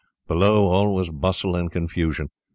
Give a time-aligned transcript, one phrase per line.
[0.27, 2.29] Below, all was bustle and confusion.